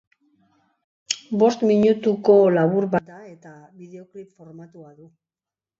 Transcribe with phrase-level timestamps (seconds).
[1.43, 5.13] Bost minutuko labur bat da, eta bideoklip formatua du.